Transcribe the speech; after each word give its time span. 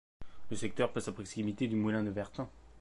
Le 0.49 0.55
secteur 0.57 0.91
passe 0.91 1.09
à 1.09 1.11
proximité 1.11 1.67
du 1.67 1.75
moulin 1.75 2.01
de 2.01 2.09
Vertain. 2.09 2.49